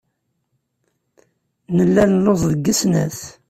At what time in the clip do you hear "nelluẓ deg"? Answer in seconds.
2.05-2.65